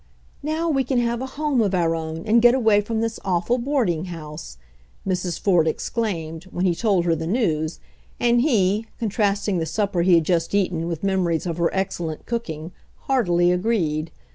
"Now 0.41 0.67
we 0.67 0.83
can 0.83 0.97
have 0.97 1.21
a 1.21 1.27
home 1.27 1.61
of 1.61 1.75
our 1.75 1.93
own, 1.93 2.25
and 2.25 2.41
get 2.41 2.55
away 2.55 2.81
from 2.81 3.01
this 3.01 3.19
awful 3.23 3.59
boarding 3.59 4.05
house," 4.05 4.57
Mrs. 5.07 5.39
Ford 5.39 5.67
exclaimed, 5.67 6.45
when 6.45 6.65
he 6.65 6.73
told 6.73 7.05
her 7.05 7.13
the 7.15 7.27
news, 7.27 7.79
and 8.19 8.41
he, 8.41 8.87
contrasting 8.97 9.59
the 9.59 9.67
supper 9.67 10.01
he 10.01 10.15
had 10.15 10.23
just 10.23 10.55
eaten 10.55 10.87
with 10.87 11.03
memories 11.03 11.45
of 11.45 11.57
her 11.57 11.71
excellent 11.71 12.25
cooking, 12.25 12.71
heartily 13.01 13.51
agreed. 13.51 14.09